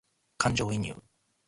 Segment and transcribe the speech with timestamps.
[0.39, 0.95] 感情移入